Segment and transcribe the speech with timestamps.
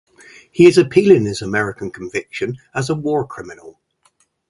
[0.51, 3.79] He is appealing his American conviction as a war criminal.